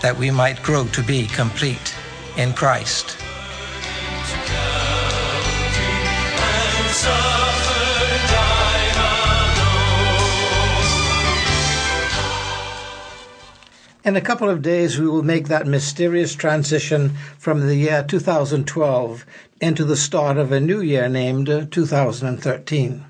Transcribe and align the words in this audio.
that 0.00 0.16
we 0.16 0.30
might 0.30 0.62
grow 0.62 0.86
to 0.86 1.02
be 1.02 1.26
complete 1.26 1.94
in 2.36 2.52
Christ. 2.52 3.16
In 14.02 14.16
a 14.16 14.22
couple 14.22 14.48
of 14.48 14.62
days, 14.62 14.98
we 14.98 15.06
will 15.06 15.22
make 15.22 15.48
that 15.48 15.66
mysterious 15.66 16.34
transition 16.34 17.10
from 17.38 17.66
the 17.66 17.76
year 17.76 18.02
2012 18.02 19.26
into 19.60 19.84
the 19.84 19.96
start 19.96 20.38
of 20.38 20.50
a 20.50 20.58
new 20.58 20.80
year 20.80 21.06
named 21.08 21.68
2013. 21.70 23.04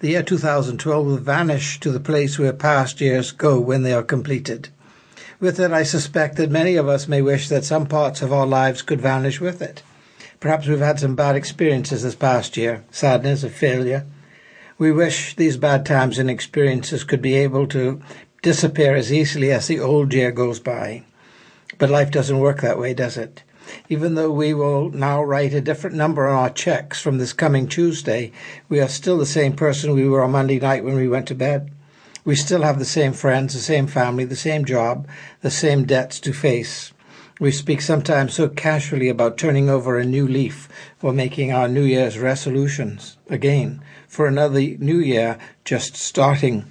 The 0.00 0.08
year 0.08 0.22
2012 0.22 1.06
will 1.06 1.16
vanish 1.18 1.78
to 1.80 1.92
the 1.92 2.00
place 2.00 2.38
where 2.38 2.52
past 2.54 3.00
years 3.00 3.32
go 3.32 3.60
when 3.60 3.82
they 3.82 3.92
are 3.92 4.02
completed. 4.02 4.70
With 5.44 5.60
it, 5.60 5.72
I 5.72 5.82
suspect 5.82 6.36
that 6.36 6.50
many 6.50 6.76
of 6.76 6.88
us 6.88 7.06
may 7.06 7.20
wish 7.20 7.50
that 7.50 7.66
some 7.66 7.84
parts 7.84 8.22
of 8.22 8.32
our 8.32 8.46
lives 8.46 8.80
could 8.80 9.02
vanish 9.02 9.42
with 9.42 9.60
it. 9.60 9.82
Perhaps 10.40 10.66
we've 10.66 10.78
had 10.78 10.98
some 10.98 11.14
bad 11.14 11.36
experiences 11.36 12.02
this 12.02 12.14
past 12.14 12.56
year, 12.56 12.82
sadness, 12.90 13.44
a 13.44 13.50
failure. 13.50 14.06
We 14.78 14.90
wish 14.90 15.36
these 15.36 15.58
bad 15.58 15.84
times 15.84 16.18
and 16.18 16.30
experiences 16.30 17.04
could 17.04 17.20
be 17.20 17.34
able 17.34 17.66
to 17.66 18.00
disappear 18.40 18.94
as 18.94 19.12
easily 19.12 19.52
as 19.52 19.66
the 19.66 19.80
old 19.80 20.14
year 20.14 20.32
goes 20.32 20.60
by. 20.60 21.02
But 21.76 21.90
life 21.90 22.10
doesn't 22.10 22.38
work 22.38 22.62
that 22.62 22.78
way, 22.78 22.94
does 22.94 23.18
it? 23.18 23.42
Even 23.90 24.14
though 24.14 24.30
we 24.30 24.54
will 24.54 24.88
now 24.92 25.22
write 25.22 25.52
a 25.52 25.60
different 25.60 25.94
number 25.94 26.26
on 26.26 26.36
our 26.36 26.48
checks 26.48 27.02
from 27.02 27.18
this 27.18 27.34
coming 27.34 27.68
Tuesday, 27.68 28.32
we 28.70 28.80
are 28.80 28.88
still 28.88 29.18
the 29.18 29.26
same 29.26 29.52
person 29.52 29.92
we 29.92 30.08
were 30.08 30.24
on 30.24 30.30
Monday 30.30 30.58
night 30.58 30.84
when 30.84 30.96
we 30.96 31.06
went 31.06 31.28
to 31.28 31.34
bed. 31.34 31.70
We 32.24 32.36
still 32.36 32.62
have 32.62 32.78
the 32.78 32.84
same 32.84 33.12
friends, 33.12 33.54
the 33.54 33.60
same 33.60 33.86
family, 33.86 34.24
the 34.24 34.36
same 34.36 34.64
job, 34.64 35.06
the 35.42 35.50
same 35.50 35.84
debts 35.84 36.20
to 36.20 36.32
face. 36.32 36.92
We 37.38 37.50
speak 37.50 37.80
sometimes 37.80 38.34
so 38.34 38.48
casually 38.48 39.08
about 39.08 39.36
turning 39.36 39.68
over 39.68 39.98
a 39.98 40.04
new 40.04 40.26
leaf 40.26 40.68
or 41.02 41.12
making 41.12 41.52
our 41.52 41.68
New 41.68 41.82
Year's 41.82 42.18
resolutions 42.18 43.16
again 43.28 43.82
for 44.08 44.26
another 44.26 44.60
new 44.60 44.98
year 44.98 45.38
just 45.64 45.96
starting 45.96 46.64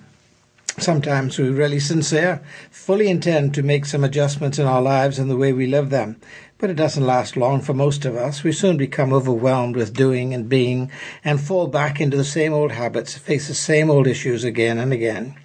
Sometimes 0.79 1.37
we're 1.37 1.51
really 1.51 1.79
sincere, 1.79 2.41
fully 2.71 3.07
intend 3.07 3.53
to 3.53 3.61
make 3.61 3.85
some 3.85 4.03
adjustments 4.03 4.57
in 4.57 4.65
our 4.65 4.81
lives 4.81 5.19
and 5.19 5.29
the 5.29 5.37
way 5.37 5.53
we 5.53 5.67
live 5.67 5.91
them. 5.91 6.19
But 6.63 6.69
it 6.69 6.77
doesn't 6.77 7.05
last 7.05 7.35
long 7.35 7.59
for 7.59 7.73
most 7.73 8.05
of 8.05 8.15
us. 8.15 8.41
We 8.41 8.53
soon 8.53 8.77
become 8.77 9.11
overwhelmed 9.11 9.75
with 9.75 9.93
doing 9.93 10.33
and 10.33 10.47
being 10.47 10.89
and 11.21 11.41
fall 11.41 11.67
back 11.67 11.99
into 11.99 12.15
the 12.15 12.23
same 12.23 12.53
old 12.53 12.71
habits, 12.71 13.17
face 13.17 13.49
the 13.49 13.53
same 13.53 13.89
old 13.89 14.07
issues 14.07 14.45
again 14.45 14.77
and 14.77 14.93
again. 14.93 15.35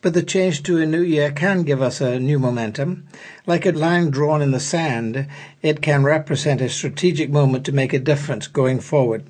But 0.00 0.14
the 0.14 0.22
change 0.22 0.62
to 0.62 0.78
a 0.78 0.86
new 0.86 1.02
year 1.02 1.30
can 1.32 1.64
give 1.64 1.82
us 1.82 2.00
a 2.00 2.18
new 2.18 2.38
momentum. 2.38 3.06
Like 3.46 3.66
a 3.66 3.72
line 3.72 4.08
drawn 4.08 4.40
in 4.40 4.52
the 4.52 4.58
sand, 4.58 5.26
it 5.60 5.82
can 5.82 6.02
represent 6.02 6.62
a 6.62 6.70
strategic 6.70 7.28
moment 7.28 7.66
to 7.66 7.72
make 7.72 7.92
a 7.92 7.98
difference 7.98 8.46
going 8.46 8.80
forward. 8.80 9.26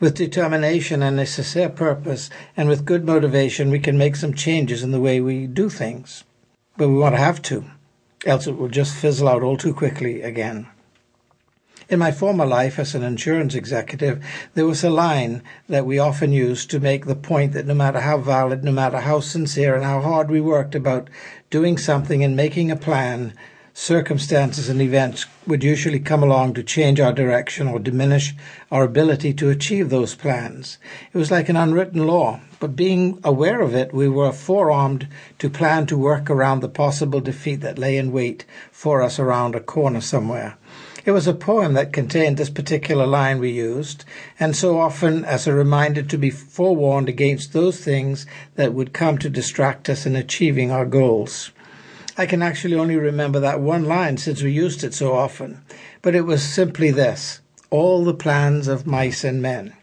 With 0.00 0.16
determination 0.16 1.02
and 1.02 1.18
a 1.18 1.24
sincere 1.24 1.70
purpose 1.70 2.28
and 2.58 2.68
with 2.68 2.84
good 2.84 3.06
motivation, 3.06 3.70
we 3.70 3.78
can 3.78 3.96
make 3.96 4.16
some 4.16 4.34
changes 4.34 4.82
in 4.82 4.90
the 4.90 5.00
way 5.00 5.18
we 5.22 5.46
do 5.46 5.70
things. 5.70 6.24
But 6.76 6.90
we 6.90 6.96
want 6.96 7.14
to 7.14 7.22
have 7.22 7.40
to, 7.44 7.64
else 8.26 8.46
it 8.46 8.58
will 8.58 8.68
just 8.68 8.94
fizzle 8.94 9.28
out 9.28 9.42
all 9.42 9.56
too 9.56 9.72
quickly 9.72 10.20
again. 10.20 10.68
In 11.86 11.98
my 11.98 12.12
former 12.12 12.46
life 12.46 12.78
as 12.78 12.94
an 12.94 13.02
insurance 13.02 13.54
executive, 13.54 14.24
there 14.54 14.64
was 14.64 14.82
a 14.82 14.88
line 14.88 15.42
that 15.68 15.84
we 15.84 15.98
often 15.98 16.32
used 16.32 16.70
to 16.70 16.80
make 16.80 17.04
the 17.04 17.14
point 17.14 17.52
that 17.52 17.66
no 17.66 17.74
matter 17.74 18.00
how 18.00 18.16
valid, 18.16 18.64
no 18.64 18.72
matter 18.72 19.00
how 19.00 19.20
sincere, 19.20 19.74
and 19.74 19.84
how 19.84 20.00
hard 20.00 20.30
we 20.30 20.40
worked 20.40 20.74
about 20.74 21.10
doing 21.50 21.76
something 21.76 22.24
and 22.24 22.34
making 22.34 22.70
a 22.70 22.76
plan, 22.76 23.34
circumstances 23.74 24.68
and 24.68 24.80
events 24.80 25.26
would 25.48 25.64
usually 25.64 25.98
come 25.98 26.22
along 26.22 26.54
to 26.54 26.62
change 26.62 27.00
our 27.00 27.12
direction 27.12 27.66
or 27.66 27.80
diminish 27.80 28.32
our 28.70 28.84
ability 28.84 29.34
to 29.34 29.50
achieve 29.50 29.90
those 29.90 30.14
plans. 30.14 30.78
It 31.12 31.18
was 31.18 31.32
like 31.32 31.48
an 31.48 31.56
unwritten 31.56 32.06
law, 32.06 32.40
but 32.60 32.76
being 32.76 33.18
aware 33.24 33.60
of 33.60 33.74
it, 33.74 33.92
we 33.92 34.08
were 34.08 34.32
forearmed 34.32 35.08
to 35.40 35.50
plan 35.50 35.86
to 35.86 35.98
work 35.98 36.30
around 36.30 36.60
the 36.60 36.68
possible 36.68 37.20
defeat 37.20 37.60
that 37.62 37.78
lay 37.78 37.98
in 37.98 38.12
wait 38.12 38.44
for 38.70 39.02
us 39.02 39.18
around 39.18 39.56
a 39.56 39.60
corner 39.60 40.00
somewhere. 40.00 40.56
It 41.06 41.10
was 41.10 41.26
a 41.26 41.34
poem 41.34 41.74
that 41.74 41.92
contained 41.92 42.38
this 42.38 42.48
particular 42.48 43.06
line 43.06 43.38
we 43.38 43.50
used, 43.50 44.06
and 44.40 44.56
so 44.56 44.78
often 44.78 45.22
as 45.22 45.46
a 45.46 45.52
reminder 45.52 46.02
to 46.02 46.16
be 46.16 46.30
forewarned 46.30 47.10
against 47.10 47.52
those 47.52 47.78
things 47.78 48.24
that 48.54 48.72
would 48.72 48.94
come 48.94 49.18
to 49.18 49.28
distract 49.28 49.90
us 49.90 50.06
in 50.06 50.16
achieving 50.16 50.70
our 50.70 50.86
goals. 50.86 51.50
I 52.16 52.24
can 52.24 52.40
actually 52.40 52.76
only 52.76 52.96
remember 52.96 53.38
that 53.40 53.60
one 53.60 53.84
line 53.84 54.16
since 54.16 54.40
we 54.42 54.52
used 54.52 54.82
it 54.82 54.94
so 54.94 55.12
often, 55.12 55.60
but 56.00 56.14
it 56.14 56.22
was 56.22 56.42
simply 56.42 56.90
this 56.90 57.40
all 57.68 58.04
the 58.04 58.14
plans 58.14 58.66
of 58.66 58.86
mice 58.86 59.24
and 59.24 59.42
men. 59.42 59.74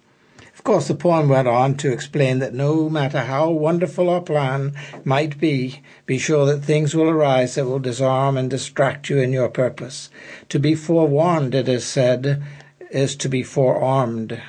Of 0.62 0.66
course, 0.66 0.90
the 0.90 0.94
poem 0.94 1.28
went 1.28 1.48
on 1.48 1.74
to 1.78 1.92
explain 1.92 2.38
that 2.38 2.54
no 2.54 2.88
matter 2.88 3.22
how 3.22 3.50
wonderful 3.50 4.12
our 4.12 4.22
plan 4.22 4.76
might 5.04 5.40
be, 5.40 5.82
be 6.06 6.20
sure 6.20 6.46
that 6.46 6.64
things 6.64 6.94
will 6.94 7.10
arise 7.10 7.56
that 7.56 7.66
will 7.66 7.80
disarm 7.80 8.38
and 8.38 8.48
distract 8.48 9.10
you 9.10 9.18
in 9.18 9.34
your 9.34 9.50
purpose. 9.50 10.12
To 10.50 10.60
be 10.60 10.76
forewarned, 10.76 11.56
it 11.56 11.68
is 11.68 11.84
said, 11.84 12.44
is 12.92 13.16
to 13.16 13.28
be 13.28 13.42
forearmed. 13.42 14.40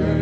Avenger. 0.00 0.21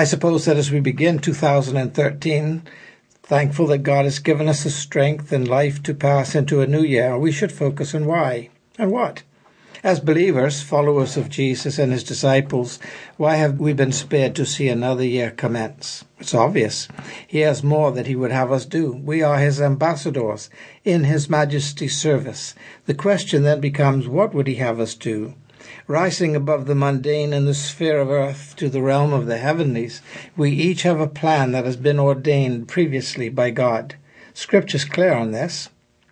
I 0.00 0.04
suppose 0.04 0.46
that 0.46 0.56
as 0.56 0.70
we 0.70 0.80
begin 0.80 1.18
2013, 1.18 2.62
thankful 3.22 3.66
that 3.66 3.82
God 3.82 4.06
has 4.06 4.18
given 4.18 4.48
us 4.48 4.64
the 4.64 4.70
strength 4.70 5.30
and 5.30 5.46
life 5.46 5.82
to 5.82 5.92
pass 5.92 6.34
into 6.34 6.62
a 6.62 6.66
new 6.66 6.80
year, 6.80 7.18
we 7.18 7.30
should 7.30 7.52
focus 7.52 7.94
on 7.94 8.06
why 8.06 8.48
and 8.78 8.90
what. 8.90 9.24
As 9.84 10.00
believers, 10.00 10.62
followers 10.62 11.18
of 11.18 11.28
Jesus 11.28 11.78
and 11.78 11.92
his 11.92 12.02
disciples, 12.02 12.78
why 13.18 13.36
have 13.36 13.60
we 13.60 13.74
been 13.74 13.92
spared 13.92 14.34
to 14.36 14.46
see 14.46 14.68
another 14.68 15.04
year 15.04 15.32
commence? 15.32 16.06
It's 16.18 16.32
obvious. 16.32 16.88
He 17.26 17.40
has 17.40 17.62
more 17.62 17.92
that 17.92 18.06
he 18.06 18.16
would 18.16 18.32
have 18.32 18.50
us 18.50 18.64
do. 18.64 18.92
We 18.92 19.22
are 19.22 19.38
his 19.38 19.60
ambassadors 19.60 20.48
in 20.82 21.04
his 21.04 21.28
majesty's 21.28 22.00
service. 22.00 22.54
The 22.86 22.94
question 22.94 23.42
then 23.42 23.60
becomes, 23.60 24.08
what 24.08 24.32
would 24.32 24.46
he 24.46 24.54
have 24.54 24.80
us 24.80 24.94
do? 24.94 25.34
Rising 25.86 26.36
above 26.36 26.66
the 26.66 26.74
mundane 26.74 27.32
and 27.32 27.46
the 27.46 27.54
sphere 27.54 27.98
of 28.00 28.10
earth 28.10 28.54
to 28.56 28.68
the 28.68 28.82
realm 28.82 29.12
of 29.12 29.26
the 29.26 29.38
heavenlies, 29.38 30.02
we 30.36 30.50
each 30.50 30.82
have 30.82 31.00
a 31.00 31.06
plan 31.06 31.52
that 31.52 31.64
has 31.64 31.76
been 31.76 31.98
ordained 31.98 32.68
previously 32.68 33.28
by 33.28 33.50
God. 33.50 33.96
Scripture's 34.34 34.84
clear 34.84 35.12
on 35.12 35.32
this. 35.32 35.68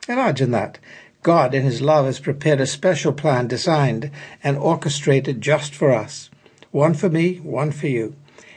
Imagine 0.08 0.50
that. 0.52 0.78
God, 1.22 1.54
in 1.54 1.64
His 1.64 1.82
love, 1.82 2.06
has 2.06 2.20
prepared 2.20 2.60
a 2.60 2.66
special 2.66 3.12
plan 3.12 3.48
designed 3.48 4.10
and 4.42 4.56
orchestrated 4.56 5.40
just 5.40 5.74
for 5.74 5.92
us. 5.92 6.30
One 6.70 6.94
for 6.94 7.08
me, 7.08 7.36
one 7.36 7.72
for 7.72 7.88
you. 7.88 8.14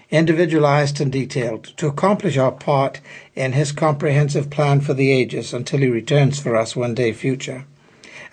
Individualized 0.10 1.00
and 1.00 1.12
detailed 1.12 1.64
to 1.78 1.88
accomplish 1.88 2.38
our 2.38 2.52
part 2.52 3.02
in 3.34 3.54
His 3.54 3.72
comprehensive 3.72 4.50
plan 4.50 4.82
for 4.82 4.94
the 4.94 5.12
ages 5.12 5.54
until 5.54 5.80
He 5.80 5.88
returns 5.88 6.40
for 6.40 6.56
us 6.56 6.76
one 6.76 6.94
day 6.94 7.14
future. 7.14 7.66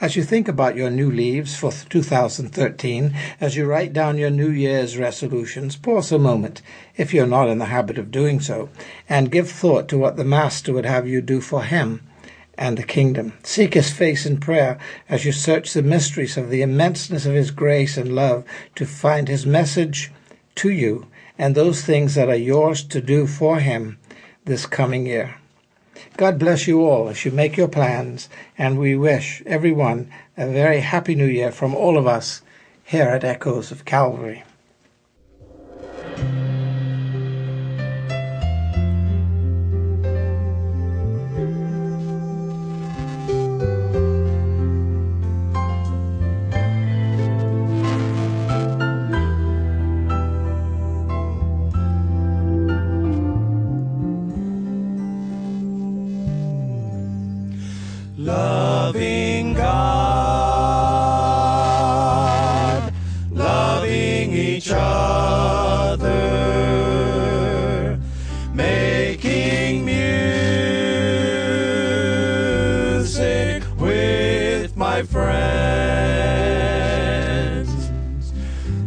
As 0.00 0.14
you 0.14 0.22
think 0.22 0.46
about 0.46 0.76
your 0.76 0.90
new 0.90 1.10
leaves 1.10 1.56
for 1.56 1.72
2013, 1.72 3.16
as 3.40 3.56
you 3.56 3.66
write 3.66 3.92
down 3.92 4.16
your 4.16 4.30
New 4.30 4.48
Year's 4.48 4.96
resolutions, 4.96 5.74
pause 5.74 6.12
a 6.12 6.20
moment, 6.20 6.62
if 6.96 7.12
you're 7.12 7.26
not 7.26 7.48
in 7.48 7.58
the 7.58 7.64
habit 7.64 7.98
of 7.98 8.12
doing 8.12 8.38
so, 8.38 8.68
and 9.08 9.32
give 9.32 9.50
thought 9.50 9.88
to 9.88 9.98
what 9.98 10.16
the 10.16 10.22
Master 10.22 10.72
would 10.72 10.86
have 10.86 11.08
you 11.08 11.20
do 11.20 11.40
for 11.40 11.64
Him 11.64 12.00
and 12.56 12.78
the 12.78 12.84
kingdom. 12.84 13.32
Seek 13.42 13.74
His 13.74 13.90
face 13.90 14.24
in 14.24 14.38
prayer 14.38 14.78
as 15.08 15.24
you 15.24 15.32
search 15.32 15.72
the 15.72 15.82
mysteries 15.82 16.36
of 16.36 16.48
the 16.48 16.62
immenseness 16.62 17.26
of 17.26 17.34
His 17.34 17.50
grace 17.50 17.96
and 17.96 18.14
love 18.14 18.44
to 18.76 18.86
find 18.86 19.26
His 19.26 19.46
message 19.46 20.12
to 20.54 20.70
you 20.70 21.08
and 21.36 21.56
those 21.56 21.82
things 21.82 22.14
that 22.14 22.28
are 22.28 22.36
yours 22.36 22.84
to 22.84 23.00
do 23.00 23.26
for 23.26 23.58
Him 23.58 23.98
this 24.44 24.64
coming 24.64 25.06
year. 25.06 25.40
God 26.16 26.38
bless 26.38 26.66
you 26.66 26.80
all 26.82 27.08
as 27.08 27.24
you 27.24 27.30
make 27.30 27.56
your 27.56 27.68
plans, 27.68 28.28
and 28.56 28.78
we 28.78 28.96
wish 28.96 29.42
everyone 29.46 30.10
a 30.36 30.46
very 30.46 30.80
happy 30.80 31.14
new 31.14 31.26
year 31.26 31.52
from 31.52 31.74
all 31.74 31.96
of 31.98 32.06
us 32.06 32.42
here 32.84 33.08
at 33.08 33.24
Echoes 33.24 33.70
of 33.70 33.84
Calvary. 33.84 34.44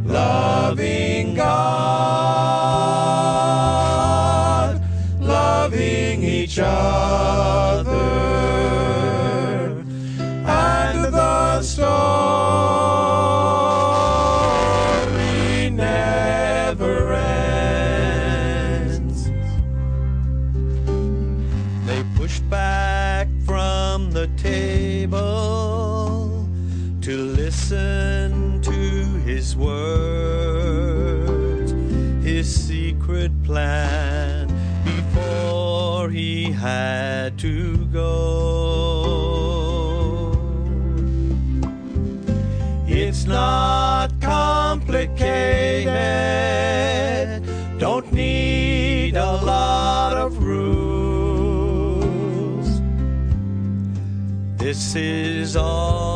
Loving 0.06 1.36
God, 1.36 1.81
This 54.72 54.96
is 54.96 55.58
all 55.58 56.11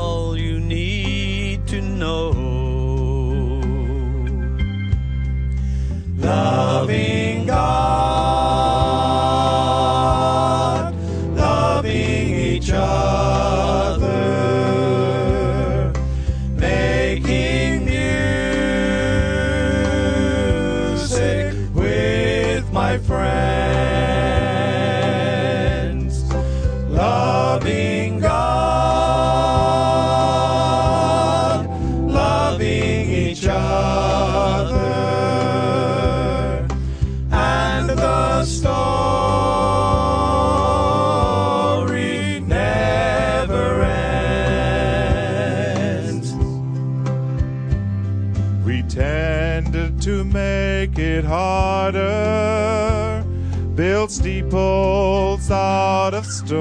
to 50.05 50.23
make 50.23 50.97
it 50.99 51.25
harder, 51.25 53.25
build 53.73 54.11
steeples 54.11 55.49
out 55.49 56.13
of 56.13 56.27
stone, 56.27 56.53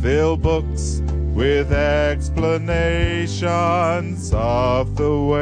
fill 0.00 0.36
books 0.36 1.02
with 1.34 1.72
explanations 1.72 4.32
of 4.32 4.94
the 4.94 5.18
way. 5.18 5.40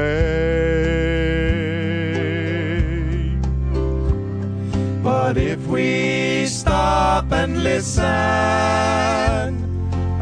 But 5.02 5.36
if 5.36 5.66
we 5.66 6.46
stop 6.46 7.30
and 7.30 7.62
listen, 7.62 8.04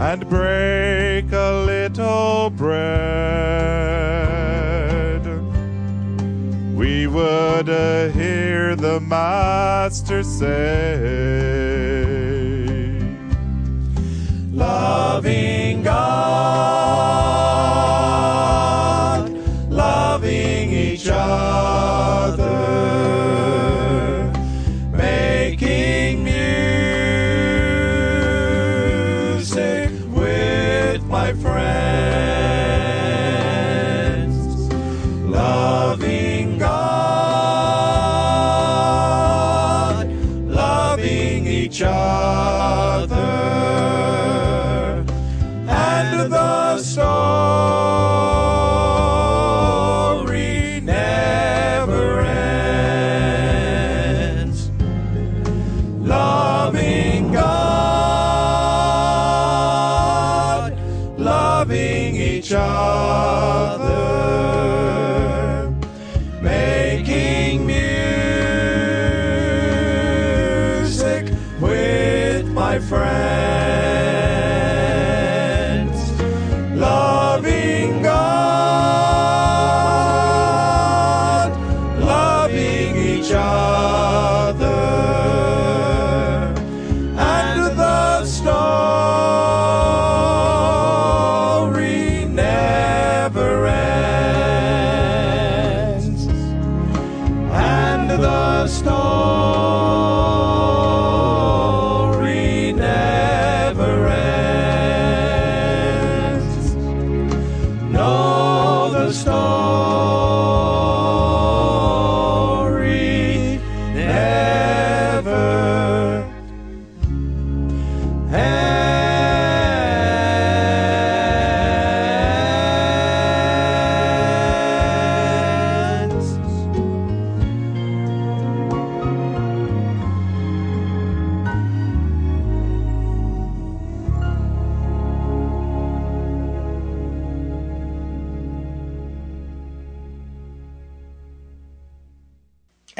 and 0.00 0.28
break 0.28 1.30
a 1.30 1.64
little 1.64 2.50
bread. 2.50 4.15
Uh, 7.76 8.08
hear 8.10 8.74
the 8.74 8.98
Master 9.00 10.22
say, 10.22 10.96
Loving 14.52 15.82
God, 15.82 17.45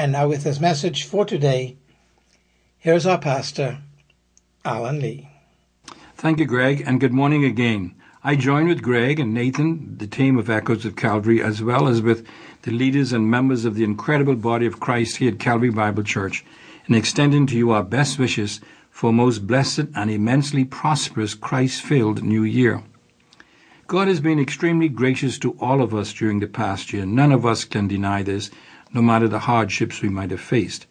And 0.07 0.13
now, 0.13 0.29
with 0.29 0.45
his 0.45 0.61
message 0.61 1.03
for 1.03 1.25
today, 1.25 1.79
here's 2.79 3.07
our 3.07 3.19
pastor, 3.19 3.79
Alan 4.65 5.01
Lee. 5.01 5.29
Thank 6.15 6.39
you, 6.39 6.45
Greg, 6.45 6.85
and 6.87 7.01
good 7.01 7.13
morning 7.13 7.45
again. 7.45 7.93
I 8.23 8.37
join 8.37 8.69
with 8.69 8.83
Greg 8.83 9.19
and 9.19 9.35
Nathan, 9.35 9.99
the 9.99 10.07
team 10.07 10.39
of 10.39 10.49
Echoes 10.49 10.85
of 10.85 10.95
Calvary, 10.95 11.43
as 11.43 11.61
well 11.61 11.89
as 11.89 12.03
with 12.03 12.25
the 12.63 12.71
leaders 12.71 13.13
and 13.13 13.29
members 13.29 13.65
of 13.65 13.75
the 13.75 13.83
incredible 13.83 14.37
body 14.37 14.65
of 14.65 14.79
Christ 14.79 15.17
here 15.17 15.33
at 15.33 15.41
Calvary 15.41 15.71
Bible 15.71 16.05
Church, 16.05 16.45
in 16.87 16.95
extending 16.95 17.45
to 17.49 17.57
you 17.57 17.73
our 17.73 17.83
best 17.83 18.17
wishes 18.17 18.61
for 18.93 19.11
a 19.11 19.13
most 19.13 19.45
blessed 19.45 19.87
and 19.97 20.09
immensely 20.09 20.65
prosperous 20.65 21.35
Christ 21.35 21.83
filled 21.83 22.23
new 22.23 22.45
year. 22.45 22.81
God 23.89 24.07
has 24.07 24.21
been 24.21 24.39
extremely 24.39 24.89
gracious 24.89 25.37
to 25.41 25.57
all 25.59 25.83
of 25.83 25.93
us 25.93 26.13
during 26.13 26.39
the 26.39 26.47
past 26.47 26.93
year. 26.93 27.05
None 27.05 27.33
of 27.33 27.45
us 27.45 27.65
can 27.65 27.89
deny 27.89 28.23
this, 28.23 28.53
no 28.97 29.03
matter 29.03 29.29
the 29.29 29.41
hardships 29.41 30.01
we 30.01 30.09
might 30.09 30.31
have 30.31 30.41
faced. 30.41 30.87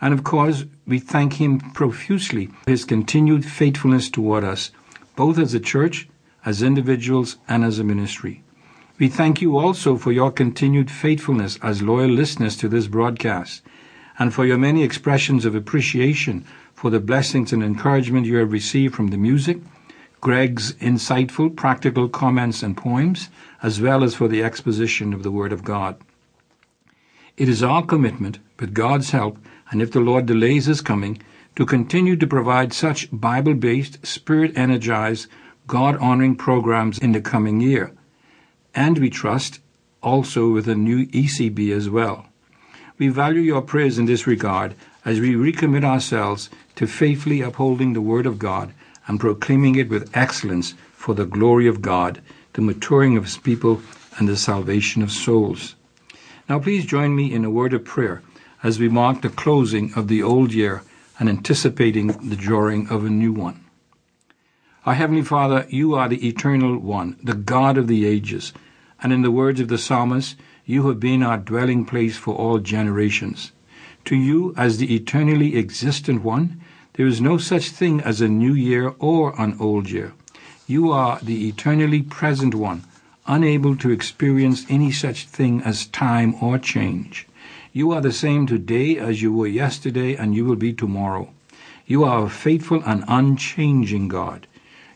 And 0.00 0.14
of 0.14 0.24
course, 0.24 0.64
we 0.86 0.98
thank 0.98 1.34
Him 1.34 1.60
profusely 1.60 2.46
for 2.46 2.70
His 2.70 2.86
continued 2.86 3.44
faithfulness 3.44 4.08
toward 4.08 4.42
us, 4.42 4.70
both 5.16 5.38
as 5.38 5.52
a 5.52 5.60
church, 5.60 6.08
as 6.46 6.62
individuals, 6.62 7.36
and 7.46 7.62
as 7.62 7.78
a 7.78 7.84
ministry. 7.84 8.42
We 8.98 9.08
thank 9.08 9.42
you 9.42 9.58
also 9.58 9.98
for 9.98 10.12
your 10.12 10.32
continued 10.32 10.90
faithfulness 10.90 11.58
as 11.62 11.82
loyal 11.82 12.08
listeners 12.10 12.56
to 12.56 12.68
this 12.70 12.86
broadcast, 12.86 13.60
and 14.18 14.32
for 14.32 14.46
your 14.46 14.58
many 14.58 14.82
expressions 14.82 15.44
of 15.44 15.54
appreciation 15.54 16.46
for 16.74 16.88
the 16.88 17.00
blessings 17.00 17.52
and 17.52 17.62
encouragement 17.62 18.26
you 18.26 18.36
have 18.36 18.50
received 18.50 18.94
from 18.94 19.08
the 19.08 19.18
music, 19.18 19.58
Greg's 20.22 20.72
insightful, 20.76 21.54
practical 21.54 22.08
comments 22.08 22.62
and 22.62 22.78
poems, 22.78 23.28
as 23.62 23.78
well 23.78 24.02
as 24.02 24.14
for 24.14 24.26
the 24.26 24.42
exposition 24.42 25.12
of 25.12 25.22
the 25.22 25.30
Word 25.30 25.52
of 25.52 25.64
God. 25.64 25.96
It 27.36 27.48
is 27.48 27.62
our 27.62 27.84
commitment, 27.84 28.38
with 28.60 28.74
God's 28.74 29.10
help, 29.10 29.38
and 29.70 29.80
if 29.80 29.90
the 29.90 30.00
Lord 30.00 30.26
delays 30.26 30.66
his 30.66 30.82
coming, 30.82 31.22
to 31.56 31.64
continue 31.64 32.14
to 32.16 32.26
provide 32.26 32.74
such 32.74 33.08
Bible 33.10 33.54
based, 33.54 34.06
spirit 34.06 34.52
energized, 34.56 35.28
God 35.66 35.96
honoring 35.96 36.36
programs 36.36 36.98
in 36.98 37.12
the 37.12 37.22
coming 37.22 37.60
year. 37.60 37.92
And 38.74 38.98
we 38.98 39.08
trust 39.08 39.60
also 40.02 40.50
with 40.50 40.68
a 40.68 40.74
new 40.74 41.06
ECB 41.06 41.74
as 41.74 41.88
well. 41.88 42.26
We 42.98 43.08
value 43.08 43.40
your 43.40 43.62
prayers 43.62 43.98
in 43.98 44.04
this 44.04 44.26
regard 44.26 44.74
as 45.04 45.18
we 45.18 45.34
recommit 45.34 45.84
ourselves 45.84 46.50
to 46.76 46.86
faithfully 46.86 47.40
upholding 47.40 47.94
the 47.94 48.00
Word 48.00 48.26
of 48.26 48.38
God 48.38 48.74
and 49.06 49.18
proclaiming 49.18 49.76
it 49.76 49.88
with 49.88 50.14
excellence 50.14 50.74
for 50.92 51.14
the 51.14 51.26
glory 51.26 51.66
of 51.66 51.80
God, 51.80 52.20
the 52.52 52.62
maturing 52.62 53.16
of 53.16 53.24
His 53.24 53.38
people, 53.38 53.80
and 54.18 54.28
the 54.28 54.36
salvation 54.36 55.02
of 55.02 55.10
souls. 55.10 55.74
Now, 56.48 56.58
please 56.58 56.84
join 56.84 57.14
me 57.14 57.32
in 57.32 57.44
a 57.44 57.50
word 57.50 57.72
of 57.72 57.84
prayer 57.84 58.22
as 58.62 58.78
we 58.78 58.88
mark 58.88 59.22
the 59.22 59.28
closing 59.28 59.92
of 59.94 60.08
the 60.08 60.22
old 60.22 60.52
year 60.52 60.82
and 61.18 61.28
anticipating 61.28 62.08
the 62.08 62.36
drawing 62.36 62.88
of 62.88 63.04
a 63.04 63.10
new 63.10 63.32
one. 63.32 63.64
Our 64.84 64.94
Heavenly 64.94 65.22
Father, 65.22 65.66
you 65.68 65.94
are 65.94 66.08
the 66.08 66.26
eternal 66.26 66.78
one, 66.78 67.16
the 67.22 67.34
God 67.34 67.78
of 67.78 67.86
the 67.86 68.04
ages, 68.04 68.52
and 69.00 69.12
in 69.12 69.22
the 69.22 69.30
words 69.30 69.60
of 69.60 69.68
the 69.68 69.78
psalmist, 69.78 70.36
you 70.66 70.88
have 70.88 70.98
been 70.98 71.22
our 71.22 71.38
dwelling 71.38 71.84
place 71.84 72.16
for 72.16 72.34
all 72.34 72.58
generations. 72.58 73.52
To 74.06 74.16
you, 74.16 74.52
as 74.56 74.78
the 74.78 74.94
eternally 74.94 75.56
existent 75.56 76.24
one, 76.24 76.60
there 76.94 77.06
is 77.06 77.20
no 77.20 77.38
such 77.38 77.70
thing 77.70 78.00
as 78.00 78.20
a 78.20 78.28
new 78.28 78.52
year 78.52 78.94
or 78.98 79.40
an 79.40 79.56
old 79.60 79.88
year. 79.90 80.12
You 80.66 80.90
are 80.90 81.20
the 81.22 81.48
eternally 81.48 82.02
present 82.02 82.54
one, 82.54 82.82
unable 83.26 83.76
to 83.76 83.90
experience 83.90 84.66
any 84.68 84.90
such 84.90 85.26
thing 85.26 85.62
as 85.62 85.86
time 85.86 86.34
or 86.42 86.58
change. 86.58 87.26
You 87.72 87.92
are 87.92 88.00
the 88.00 88.12
same 88.12 88.46
today 88.46 88.98
as 88.98 89.22
you 89.22 89.32
were 89.32 89.46
yesterday, 89.46 90.14
and 90.14 90.34
you 90.34 90.44
will 90.44 90.56
be 90.56 90.72
tomorrow. 90.72 91.30
You 91.86 92.04
are 92.04 92.26
a 92.26 92.30
faithful 92.30 92.82
and 92.84 93.04
unchanging 93.08 94.08
God. 94.08 94.46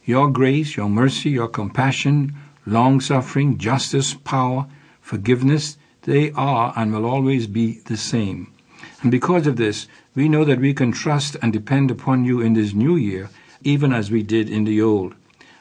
Your 0.05 0.31
grace, 0.31 0.77
your 0.77 0.89
mercy, 0.89 1.31
your 1.31 1.49
compassion, 1.49 2.35
long 2.67 3.01
suffering, 3.01 3.59
justice, 3.59 4.15
power, 4.15 4.67
forgiveness, 5.01 5.79
they 6.03 6.31
are 6.33 6.73
and 6.77 6.93
will 6.93 7.05
always 7.05 7.47
be 7.47 7.81
the 7.87 7.97
same. 7.97 8.53
And 9.03 9.11
because 9.11 9.47
of 9.47 9.57
this, 9.57 9.87
we 10.15 10.29
know 10.29 10.45
that 10.45 10.61
we 10.61 10.75
can 10.75 10.93
trust 10.93 11.37
and 11.43 11.53
depend 11.53 11.91
upon 11.91 12.25
you 12.25 12.41
in 12.41 12.55
this 12.55 12.73
new 12.73 12.97
year, 12.97 13.31
even 13.63 13.93
as 13.93 14.11
we 14.11 14.23
did 14.23 14.49
in 14.49 14.65
the 14.65 14.81
old. 14.81 15.15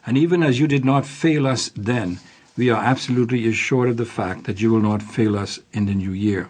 And 0.05 0.17
even 0.17 0.43
as 0.43 0.59
you 0.59 0.67
did 0.67 0.85
not 0.85 1.05
fail 1.05 1.47
us 1.47 1.71
then, 1.75 2.19
we 2.57 2.69
are 2.69 2.83
absolutely 2.83 3.47
assured 3.47 3.89
of 3.89 3.97
the 3.97 4.05
fact 4.05 4.45
that 4.45 4.61
you 4.61 4.71
will 4.71 4.81
not 4.81 5.01
fail 5.01 5.37
us 5.37 5.59
in 5.73 5.85
the 5.85 5.93
new 5.93 6.11
year. 6.11 6.49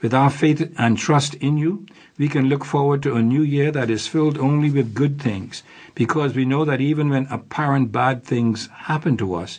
With 0.00 0.14
our 0.14 0.30
faith 0.30 0.72
and 0.78 0.96
trust 0.96 1.34
in 1.34 1.58
you, 1.58 1.86
we 2.18 2.28
can 2.28 2.48
look 2.48 2.64
forward 2.64 3.02
to 3.02 3.16
a 3.16 3.22
new 3.22 3.42
year 3.42 3.72
that 3.72 3.90
is 3.90 4.06
filled 4.06 4.38
only 4.38 4.70
with 4.70 4.94
good 4.94 5.20
things, 5.20 5.64
because 5.96 6.34
we 6.34 6.44
know 6.44 6.64
that 6.64 6.80
even 6.80 7.08
when 7.08 7.26
apparent 7.26 7.90
bad 7.90 8.22
things 8.22 8.68
happen 8.68 9.16
to 9.16 9.34
us, 9.34 9.58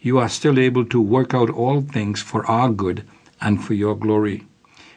you 0.00 0.18
are 0.18 0.28
still 0.28 0.58
able 0.58 0.84
to 0.84 1.00
work 1.00 1.34
out 1.34 1.50
all 1.50 1.80
things 1.80 2.22
for 2.22 2.46
our 2.46 2.70
good 2.70 3.04
and 3.40 3.62
for 3.64 3.74
your 3.74 3.96
glory. 3.96 4.46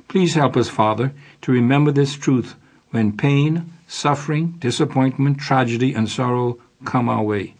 Please 0.07 0.35
help 0.35 0.55
us, 0.55 0.69
Father, 0.69 1.11
to 1.41 1.51
remember 1.51 1.91
this 1.91 2.15
truth 2.15 2.55
when 2.91 3.17
pain, 3.17 3.73
suffering, 3.87 4.55
disappointment, 4.59 5.39
tragedy, 5.39 5.93
and 5.93 6.07
sorrow 6.07 6.59
come 6.85 7.09
our 7.09 7.23
way. 7.23 7.55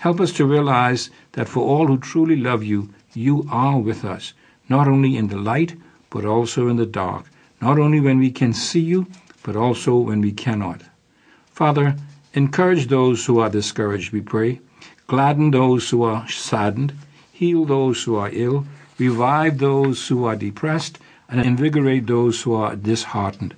Help 0.00 0.20
us 0.20 0.32
to 0.32 0.44
realize 0.44 1.08
that 1.34 1.48
for 1.48 1.60
all 1.60 1.86
who 1.86 1.98
truly 1.98 2.36
love 2.36 2.64
you, 2.64 2.90
you 3.14 3.46
are 3.50 3.78
with 3.78 4.04
us, 4.04 4.32
not 4.68 4.88
only 4.88 5.16
in 5.16 5.28
the 5.28 5.36
light, 5.36 5.76
but 6.10 6.24
also 6.24 6.68
in 6.68 6.76
the 6.76 6.86
dark, 6.86 7.26
not 7.60 7.78
only 7.78 8.00
when 8.00 8.18
we 8.18 8.30
can 8.30 8.52
see 8.52 8.80
you, 8.80 9.06
but 9.42 9.56
also 9.56 9.96
when 9.96 10.20
we 10.20 10.32
cannot. 10.32 10.82
Father, 11.50 11.96
encourage 12.32 12.88
those 12.88 13.26
who 13.26 13.38
are 13.38 13.50
discouraged, 13.50 14.12
we 14.12 14.20
pray. 14.20 14.60
Gladden 15.06 15.50
those 15.50 15.90
who 15.90 16.02
are 16.02 16.26
saddened. 16.28 16.94
Heal 17.30 17.64
those 17.64 18.02
who 18.04 18.16
are 18.16 18.30
ill. 18.32 18.66
Revive 18.98 19.58
those 19.58 20.08
who 20.08 20.24
are 20.24 20.34
depressed. 20.34 20.98
And 21.28 21.44
invigorate 21.44 22.06
those 22.06 22.42
who 22.42 22.54
are 22.54 22.74
disheartened. 22.74 23.54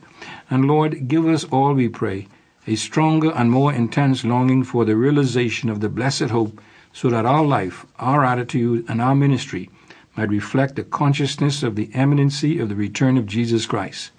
And 0.51 0.67
Lord, 0.67 1.09
give 1.09 1.27
us 1.27 1.45
all, 1.45 1.75
we 1.75 1.89
pray, 1.89 2.27
a 2.67 2.75
stronger 2.75 3.31
and 3.31 3.51
more 3.51 3.73
intense 3.73 4.25
longing 4.25 4.65
for 4.65 4.85
the 4.85 4.97
realization 4.97 5.69
of 5.69 5.81
the 5.81 5.89
blessed 5.89 6.31
hope 6.31 6.61
so 6.97 7.11
that 7.11 7.27
our 7.27 7.45
life, 7.45 7.85
our 7.99 8.25
attitude, 8.25 8.83
and 8.89 9.03
our 9.03 9.15
ministry 9.15 9.69
might 10.17 10.31
reflect 10.31 10.77
the 10.77 10.83
consciousness 10.83 11.63
of 11.63 11.77
the 11.77 11.91
imminency 11.93 12.59
of 12.59 12.71
the 12.71 12.75
return 12.75 13.19
of 13.19 13.27
Jesus 13.27 13.67
Christ. 13.67 14.11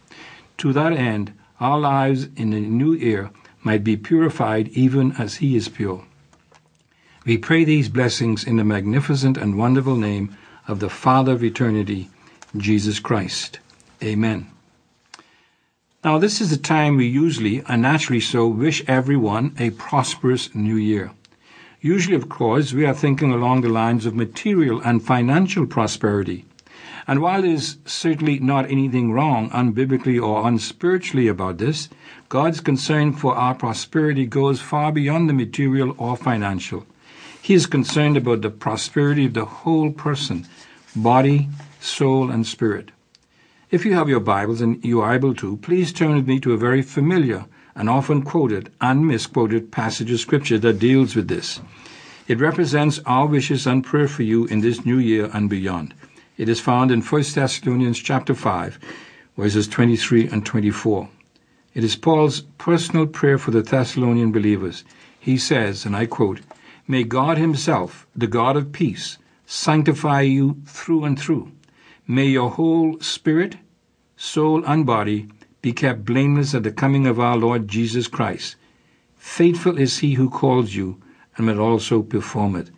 To 0.59 0.71
that 0.73 0.93
end, 0.93 1.33
our 1.59 1.79
lives 1.79 2.27
in 2.35 2.51
the 2.51 2.59
new 2.59 2.93
year 2.93 3.31
might 3.63 3.83
be 3.83 3.97
purified 3.97 4.67
even 4.67 5.13
as 5.13 5.37
He 5.37 5.55
is 5.55 5.69
pure. 5.69 6.05
We 7.25 7.39
pray 7.39 7.63
these 7.63 7.89
blessings 7.89 8.43
in 8.43 8.57
the 8.57 8.63
magnificent 8.63 9.37
and 9.37 9.57
wonderful 9.57 9.95
name 9.95 10.37
of 10.67 10.79
the 10.79 10.91
Father 10.91 11.31
of 11.31 11.43
eternity, 11.43 12.11
Jesus 12.55 12.99
Christ. 12.99 13.57
Amen. 14.03 14.51
Now, 16.03 16.19
this 16.19 16.39
is 16.39 16.51
the 16.51 16.57
time 16.57 16.97
we 16.97 17.07
usually, 17.07 17.63
and 17.67 17.81
naturally 17.81 18.21
so, 18.21 18.47
wish 18.47 18.83
everyone 18.87 19.55
a 19.57 19.71
prosperous 19.71 20.53
new 20.53 20.75
year. 20.75 21.09
Usually, 21.81 22.15
of 22.15 22.27
course, 22.27 22.73
we 22.73 22.85
are 22.85 22.93
thinking 22.93 23.31
along 23.31 23.61
the 23.61 23.69
lines 23.69 24.05
of 24.05 24.15
material 24.15 24.81
and 24.81 25.03
financial 25.03 25.67
prosperity. 25.67 26.45
And 27.07 27.21
while 27.21 27.41
there 27.41 27.51
is 27.51 27.77
certainly 27.85 28.39
not 28.39 28.69
anything 28.69 29.11
wrong, 29.11 29.49
unbiblically 29.51 30.19
or 30.21 30.47
unspiritually 30.47 31.27
about 31.27 31.59
this, 31.59 31.87
God's 32.29 32.59
concern 32.59 33.13
for 33.13 33.35
our 33.35 33.53
prosperity 33.53 34.25
goes 34.25 34.59
far 34.59 34.91
beyond 34.91 35.29
the 35.29 35.33
material 35.33 35.95
or 35.97 36.17
financial. 36.17 36.85
He 37.41 37.53
is 37.53 37.65
concerned 37.65 38.17
about 38.17 38.41
the 38.41 38.49
prosperity 38.49 39.25
of 39.25 39.35
the 39.35 39.45
whole 39.45 39.91
person, 39.91 40.47
body, 40.95 41.47
soul, 41.79 42.29
and 42.31 42.45
spirit. 42.45 42.91
If 43.69 43.85
you 43.85 43.93
have 43.93 44.09
your 44.09 44.19
Bibles 44.19 44.61
and 44.61 44.83
you 44.83 44.99
are 45.01 45.13
able 45.13 45.35
to, 45.35 45.57
please 45.57 45.93
turn 45.93 46.15
with 46.15 46.27
me 46.27 46.39
to 46.41 46.53
a 46.53 46.57
very 46.57 46.81
familiar 46.81 47.45
and 47.77 47.89
often 47.89 48.23
quoted 48.23 48.71
and 48.81 49.07
misquoted 49.07 49.71
passage 49.71 50.11
of 50.11 50.19
Scripture 50.19 50.57
that 50.57 50.79
deals 50.79 51.15
with 51.15 51.27
this. 51.27 51.61
It 52.27 52.39
represents 52.39 52.99
our 53.05 53.27
wishes 53.27 53.67
and 53.67 53.85
prayer 53.85 54.07
for 54.07 54.23
you 54.23 54.45
in 54.47 54.61
this 54.61 54.83
new 54.83 54.97
year 54.97 55.29
and 55.31 55.49
beyond. 55.49 55.93
It 56.37 56.49
is 56.49 56.59
found 56.59 56.91
in 56.91 57.01
1 57.01 57.23
Thessalonians 57.33 57.99
chapter 57.99 58.33
5, 58.33 58.79
verses 59.37 59.67
23 59.67 60.27
and 60.27 60.45
24. 60.45 61.07
It 61.75 61.83
is 61.83 61.95
Paul's 61.95 62.41
personal 62.57 63.05
prayer 63.05 63.37
for 63.37 63.51
the 63.51 63.61
Thessalonian 63.61 64.31
believers. 64.31 64.83
He 65.19 65.37
says, 65.37 65.85
and 65.85 65.95
I 65.95 66.07
quote, 66.07 66.41
May 66.87 67.03
God 67.03 67.37
Himself, 67.37 68.07
the 68.15 68.27
God 68.27 68.57
of 68.57 68.71
peace, 68.71 69.19
sanctify 69.45 70.21
you 70.21 70.57
through 70.65 71.05
and 71.05 71.19
through. 71.19 71.51
May 72.07 72.25
your 72.25 72.49
whole 72.49 72.99
spirit, 72.99 73.57
soul, 74.15 74.65
and 74.65 74.85
body 74.85 75.27
be 75.67 75.73
kept 75.73 76.05
blameless 76.05 76.55
at 76.55 76.63
the 76.63 76.71
coming 76.71 77.05
of 77.05 77.19
our 77.19 77.35
Lord 77.35 77.67
Jesus 77.67 78.07
Christ. 78.07 78.55
Faithful 79.17 79.77
is 79.77 79.97
he 79.97 80.13
who 80.13 80.29
calls 80.29 80.73
you 80.73 81.01
and 81.35 81.45
will 81.45 81.59
also 81.59 82.01
perform 82.01 82.55
it. 82.55 82.69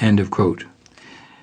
End 0.00 0.18
of 0.18 0.30
quote. 0.30 0.64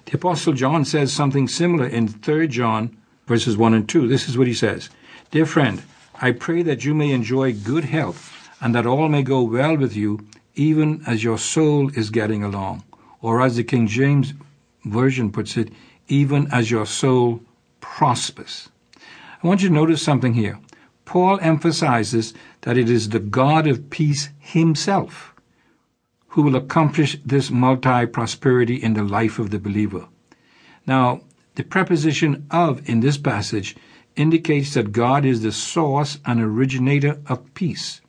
The 0.05 0.17
Apostle 0.17 0.53
John 0.53 0.85
says 0.85 1.13
something 1.13 1.47
similar 1.47 1.85
in 1.85 2.07
3 2.07 2.47
John 2.47 2.97
verses 3.27 3.55
1 3.55 3.75
and 3.75 3.87
2. 3.87 4.07
This 4.07 4.27
is 4.27 4.39
what 4.39 4.47
he 4.47 4.55
says 4.55 4.89
Dear 5.29 5.45
friend, 5.45 5.83
I 6.19 6.31
pray 6.31 6.63
that 6.63 6.83
you 6.83 6.95
may 6.95 7.11
enjoy 7.11 7.53
good 7.53 7.83
health 7.83 8.49
and 8.59 8.73
that 8.73 8.87
all 8.87 9.07
may 9.07 9.21
go 9.21 9.43
well 9.43 9.77
with 9.77 9.95
you, 9.95 10.25
even 10.55 11.03
as 11.05 11.23
your 11.23 11.37
soul 11.37 11.95
is 11.95 12.09
getting 12.09 12.43
along. 12.43 12.83
Or 13.21 13.43
as 13.43 13.55
the 13.55 13.63
King 13.63 13.85
James 13.85 14.33
Version 14.83 15.31
puts 15.31 15.57
it, 15.57 15.69
even 16.07 16.51
as 16.51 16.71
your 16.71 16.87
soul 16.87 17.41
prospers. 17.81 18.69
I 19.43 19.47
want 19.47 19.61
you 19.61 19.67
to 19.67 19.75
notice 19.75 20.01
something 20.01 20.33
here. 20.33 20.57
Paul 21.07 21.39
emphasizes 21.41 22.33
that 22.63 22.77
it 22.77 22.89
is 22.89 23.09
the 23.09 23.19
God 23.19 23.65
of 23.65 23.89
peace 23.89 24.27
himself 24.39 25.33
who 26.27 26.41
will 26.41 26.57
accomplish 26.57 27.17
this 27.25 27.49
multi 27.49 28.05
prosperity 28.05 28.75
in 28.75 28.93
the 28.93 29.05
life 29.05 29.39
of 29.39 29.49
the 29.49 29.57
believer. 29.57 30.09
Now, 30.85 31.21
the 31.55 31.63
preposition 31.63 32.45
of 32.51 32.87
in 32.89 32.99
this 32.99 33.17
passage 33.17 33.77
indicates 34.17 34.73
that 34.73 34.91
God 34.91 35.23
is 35.23 35.43
the 35.43 35.53
source 35.53 36.19
and 36.25 36.41
originator 36.41 37.21
of 37.27 37.53
peace. 37.53 38.01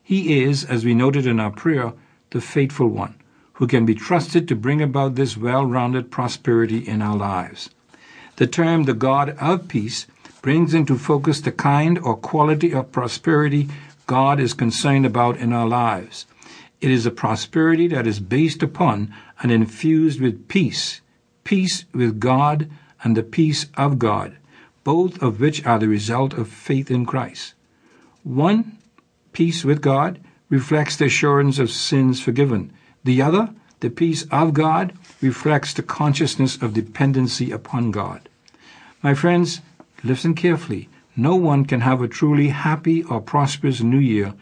He 0.00 0.40
is, 0.44 0.64
as 0.64 0.84
we 0.84 0.94
noted 0.94 1.26
in 1.26 1.40
our 1.40 1.50
prayer, 1.50 1.92
the 2.30 2.40
faithful 2.40 2.88
one 2.88 3.16
who 3.54 3.66
can 3.66 3.84
be 3.84 3.96
trusted 3.96 4.46
to 4.46 4.54
bring 4.54 4.80
about 4.80 5.16
this 5.16 5.36
well 5.36 5.66
rounded 5.66 6.08
prosperity 6.08 6.78
in 6.78 7.02
our 7.02 7.16
lives. 7.16 7.70
The 8.36 8.46
term 8.46 8.84
the 8.84 8.94
God 8.94 9.30
of 9.40 9.66
peace 9.66 10.06
brings 10.44 10.74
into 10.74 10.98
focus 10.98 11.40
the 11.40 11.50
kind 11.50 11.98
or 12.00 12.14
quality 12.14 12.74
of 12.74 12.92
prosperity 12.92 13.66
God 14.06 14.38
is 14.38 14.52
concerned 14.52 15.06
about 15.06 15.38
in 15.38 15.54
our 15.54 15.66
lives. 15.66 16.26
It 16.82 16.90
is 16.90 17.06
a 17.06 17.10
prosperity 17.10 17.88
that 17.88 18.06
is 18.06 18.20
based 18.20 18.62
upon 18.62 19.14
and 19.42 19.50
infused 19.50 20.20
with 20.20 20.46
peace, 20.46 21.00
peace 21.44 21.86
with 21.94 22.20
God 22.20 22.68
and 23.02 23.16
the 23.16 23.22
peace 23.22 23.68
of 23.78 23.98
God, 23.98 24.36
both 24.84 25.22
of 25.22 25.40
which 25.40 25.64
are 25.64 25.78
the 25.78 25.88
result 25.88 26.34
of 26.34 26.48
faith 26.48 26.90
in 26.90 27.06
Christ. 27.06 27.54
One, 28.22 28.76
peace 29.32 29.64
with 29.64 29.80
God, 29.80 30.20
reflects 30.50 30.96
the 30.96 31.06
assurance 31.06 31.58
of 31.58 31.70
sins 31.70 32.20
forgiven. 32.20 32.70
The 33.02 33.22
other, 33.22 33.48
the 33.80 33.88
peace 33.88 34.26
of 34.30 34.52
God, 34.52 34.92
reflects 35.22 35.72
the 35.72 35.82
consciousness 35.82 36.60
of 36.60 36.74
dependency 36.74 37.50
upon 37.50 37.92
God. 37.92 38.28
My 39.02 39.14
friends, 39.14 39.62
listen 40.04 40.34
carefully. 40.34 40.88
No 41.16 41.34
one 41.34 41.64
can 41.64 41.80
have 41.80 42.02
a 42.02 42.08
truly 42.08 42.48
happy 42.48 43.02
or 43.04 43.20
prosperous 43.20 43.80
new 43.80 43.98
year 43.98 44.34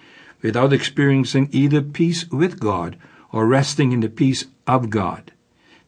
without 0.42 0.72
experiencing 0.72 1.48
either 1.52 1.80
peace 1.80 2.28
with 2.30 2.58
God 2.58 2.96
or 3.30 3.46
resting 3.46 3.92
in 3.92 4.00
the 4.00 4.08
peace 4.08 4.46
of 4.66 4.90
God. 4.90 5.32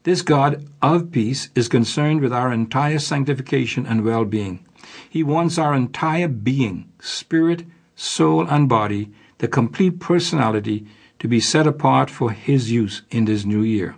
This 0.03 0.21
God 0.21 0.67
of 0.81 1.11
peace 1.11 1.49
is 1.55 1.67
concerned 1.67 2.21
with 2.21 2.31
our 2.31 2.53
entire 2.53 2.99
sanctification 2.99 3.85
and 3.85 4.03
well 4.03 4.23
being. 4.23 4.63
He 5.09 5.23
wants 5.23 5.57
our 5.57 5.73
entire 5.73 6.27
being, 6.27 6.91
spirit, 6.99 7.65
soul, 7.95 8.47
and 8.47 8.69
body, 8.69 9.11
the 9.39 9.47
complete 9.47 9.99
personality, 9.99 10.85
to 11.19 11.27
be 11.27 11.39
set 11.39 11.65
apart 11.65 12.09
for 12.09 12.31
His 12.31 12.71
use 12.71 13.01
in 13.09 13.25
this 13.25 13.45
new 13.45 13.63
year. 13.63 13.95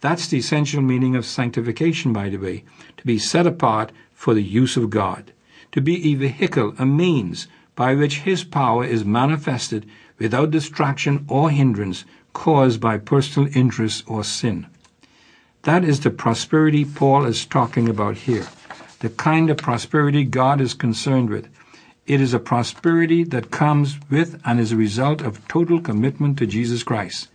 That's 0.00 0.26
the 0.26 0.38
essential 0.38 0.82
meaning 0.82 1.16
of 1.16 1.24
sanctification, 1.24 2.12
by 2.12 2.28
the 2.28 2.38
way, 2.38 2.64
to 2.96 3.06
be 3.06 3.18
set 3.18 3.46
apart 3.46 3.92
for 4.16 4.34
the 4.34 4.42
use 4.42 4.76
of 4.76 4.90
God, 4.90 5.32
to 5.70 5.80
be 5.80 6.10
a 6.10 6.16
vehicle, 6.16 6.74
a 6.78 6.86
means 6.86 7.46
by 7.76 7.94
which 7.94 8.20
His 8.20 8.42
power 8.42 8.84
is 8.84 9.04
manifested 9.04 9.86
without 10.18 10.50
distraction 10.50 11.24
or 11.28 11.50
hindrance 11.50 12.04
caused 12.32 12.80
by 12.80 12.96
personal 12.98 13.48
interest 13.54 14.02
or 14.08 14.24
sin. 14.24 14.66
That 15.62 15.84
is 15.84 16.00
the 16.00 16.10
prosperity 16.10 16.84
Paul 16.84 17.26
is 17.26 17.44
talking 17.44 17.88
about 17.88 18.16
here, 18.16 18.46
the 19.00 19.10
kind 19.10 19.50
of 19.50 19.58
prosperity 19.58 20.24
God 20.24 20.60
is 20.60 20.74
concerned 20.74 21.28
with. 21.28 21.48
It 22.06 22.20
is 22.20 22.32
a 22.32 22.38
prosperity 22.38 23.24
that 23.24 23.50
comes 23.50 23.98
with 24.08 24.40
and 24.44 24.58
is 24.58 24.72
a 24.72 24.76
result 24.76 25.20
of 25.20 25.46
total 25.48 25.80
commitment 25.80 26.38
to 26.38 26.46
Jesus 26.46 26.82
Christ. 26.82 27.28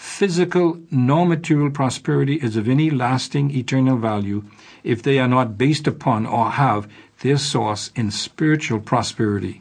Physical, 0.00 0.80
non 0.90 1.28
material 1.28 1.70
prosperity 1.70 2.36
is 2.36 2.56
of 2.56 2.70
any 2.70 2.88
lasting 2.88 3.50
eternal 3.50 3.98
value 3.98 4.44
if 4.82 5.02
they 5.02 5.18
are 5.18 5.28
not 5.28 5.58
based 5.58 5.86
upon 5.86 6.24
or 6.24 6.52
have 6.52 6.88
their 7.20 7.36
source 7.36 7.90
in 7.94 8.10
spiritual 8.10 8.80
prosperity. 8.80 9.60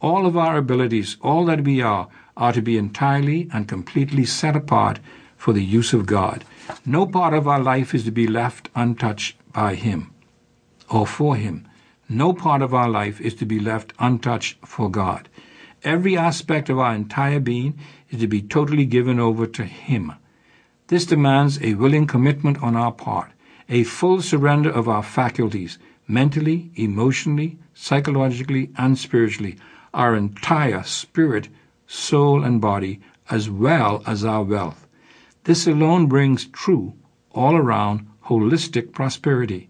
All 0.00 0.26
of 0.26 0.36
our 0.36 0.56
abilities, 0.56 1.16
all 1.20 1.44
that 1.46 1.64
we 1.64 1.82
are, 1.82 2.06
are 2.36 2.52
to 2.52 2.62
be 2.62 2.78
entirely 2.78 3.48
and 3.52 3.66
completely 3.66 4.24
set 4.24 4.54
apart 4.54 5.00
for 5.36 5.52
the 5.52 5.64
use 5.64 5.92
of 5.92 6.06
God. 6.06 6.44
No 6.86 7.04
part 7.04 7.34
of 7.34 7.48
our 7.48 7.60
life 7.60 7.96
is 7.96 8.04
to 8.04 8.12
be 8.12 8.28
left 8.28 8.68
untouched 8.76 9.36
by 9.52 9.74
Him 9.74 10.12
or 10.88 11.04
for 11.04 11.34
Him. 11.34 11.66
No 12.08 12.32
part 12.32 12.62
of 12.62 12.72
our 12.72 12.88
life 12.88 13.20
is 13.20 13.34
to 13.34 13.44
be 13.44 13.58
left 13.58 13.92
untouched 13.98 14.56
for 14.64 14.88
God. 14.88 15.28
Every 15.84 16.16
aspect 16.16 16.70
of 16.70 16.78
our 16.78 16.94
entire 16.94 17.40
being 17.40 17.78
is 18.08 18.18
to 18.20 18.26
be 18.26 18.40
totally 18.40 18.86
given 18.86 19.20
over 19.20 19.46
to 19.46 19.64
Him. 19.64 20.14
This 20.86 21.04
demands 21.04 21.60
a 21.60 21.74
willing 21.74 22.06
commitment 22.06 22.62
on 22.62 22.74
our 22.74 22.90
part, 22.90 23.32
a 23.68 23.84
full 23.84 24.22
surrender 24.22 24.70
of 24.70 24.88
our 24.88 25.02
faculties, 25.02 25.78
mentally, 26.08 26.70
emotionally, 26.74 27.58
psychologically, 27.74 28.70
and 28.78 28.98
spiritually, 28.98 29.56
our 29.92 30.16
entire 30.16 30.82
spirit, 30.84 31.48
soul, 31.86 32.42
and 32.42 32.62
body, 32.62 33.00
as 33.28 33.50
well 33.50 34.02
as 34.06 34.24
our 34.24 34.42
wealth. 34.42 34.86
This 35.44 35.66
alone 35.66 36.06
brings 36.06 36.46
true, 36.46 36.94
all 37.32 37.56
around, 37.56 38.06
holistic 38.26 38.92
prosperity. 38.92 39.68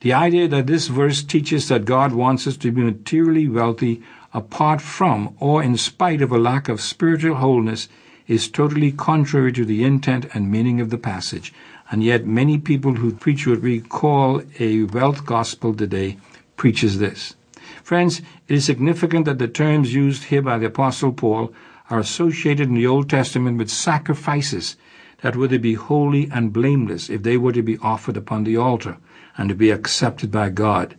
The 0.00 0.12
idea 0.12 0.46
that 0.48 0.66
this 0.66 0.88
verse 0.88 1.22
teaches 1.22 1.68
that 1.68 1.84
God 1.84 2.12
wants 2.12 2.46
us 2.46 2.56
to 2.58 2.70
be 2.70 2.82
materially 2.82 3.48
wealthy 3.48 4.02
apart 4.34 4.80
from 4.80 5.34
or 5.38 5.62
in 5.62 5.76
spite 5.76 6.20
of 6.20 6.32
a 6.32 6.38
lack 6.38 6.68
of 6.68 6.80
spiritual 6.80 7.36
wholeness 7.36 7.88
is 8.26 8.48
totally 8.48 8.92
contrary 8.92 9.52
to 9.52 9.64
the 9.64 9.82
intent 9.82 10.26
and 10.34 10.50
meaning 10.50 10.80
of 10.80 10.90
the 10.90 10.98
passage. 10.98 11.52
And 11.90 12.04
yet 12.04 12.26
many 12.26 12.58
people 12.58 12.94
who 12.94 13.12
preach 13.12 13.46
what 13.46 13.62
we 13.62 13.80
call 13.80 14.42
a 14.58 14.84
wealth 14.84 15.24
gospel 15.24 15.72
today 15.72 16.18
preaches 16.56 16.98
this. 16.98 17.34
Friends, 17.82 18.20
it 18.48 18.54
is 18.54 18.66
significant 18.66 19.24
that 19.24 19.38
the 19.38 19.48
terms 19.48 19.94
used 19.94 20.24
here 20.24 20.42
by 20.42 20.58
the 20.58 20.66
apostle 20.66 21.12
Paul 21.12 21.52
are 21.88 21.98
associated 21.98 22.68
in 22.68 22.74
the 22.74 22.86
Old 22.86 23.08
Testament 23.08 23.56
with 23.56 23.70
sacrifices 23.70 24.76
that 25.22 25.36
were 25.36 25.48
to 25.48 25.58
be 25.58 25.74
holy 25.74 26.28
and 26.30 26.52
blameless 26.52 27.08
if 27.08 27.22
they 27.22 27.38
were 27.38 27.52
to 27.52 27.62
be 27.62 27.78
offered 27.78 28.16
upon 28.16 28.44
the 28.44 28.58
altar 28.58 28.98
and 29.38 29.48
to 29.48 29.54
be 29.54 29.70
accepted 29.70 30.30
by 30.30 30.50
God. 30.50 30.96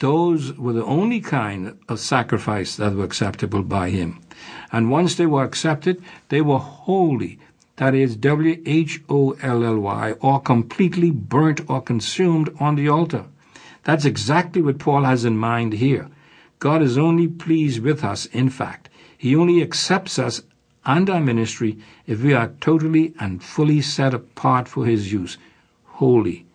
Those 0.00 0.54
were 0.56 0.72
the 0.72 0.84
only 0.84 1.20
kind 1.20 1.78
of 1.86 2.00
sacrifice 2.00 2.74
that 2.76 2.94
were 2.94 3.04
acceptable 3.04 3.62
by 3.62 3.90
him. 3.90 4.20
And 4.72 4.90
once 4.90 5.14
they 5.14 5.26
were 5.26 5.44
accepted, 5.44 6.02
they 6.30 6.40
were 6.40 6.58
holy, 6.58 7.38
that 7.76 7.94
is, 7.94 8.16
W 8.16 8.62
H 8.64 9.02
O 9.10 9.36
L 9.42 9.62
L 9.62 9.78
Y, 9.78 10.12
or 10.20 10.40
completely 10.40 11.10
burnt 11.10 11.68
or 11.68 11.82
consumed 11.82 12.48
on 12.58 12.76
the 12.76 12.88
altar. 12.88 13.26
That's 13.84 14.06
exactly 14.06 14.62
what 14.62 14.78
Paul 14.78 15.04
has 15.04 15.26
in 15.26 15.36
mind 15.36 15.74
here. 15.74 16.08
God 16.60 16.80
is 16.80 16.96
only 16.96 17.28
pleased 17.28 17.82
with 17.82 18.02
us, 18.02 18.24
in 18.24 18.48
fact. 18.48 18.88
He 19.18 19.36
only 19.36 19.62
accepts 19.62 20.18
us 20.18 20.40
and 20.86 21.10
our 21.10 21.20
ministry 21.20 21.78
if 22.06 22.22
we 22.22 22.32
are 22.32 22.54
totally 22.62 23.12
and 23.20 23.44
fully 23.44 23.82
set 23.82 24.14
apart 24.14 24.66
for 24.66 24.86
His 24.86 25.12
use. 25.12 25.36
Holy. 25.84 26.46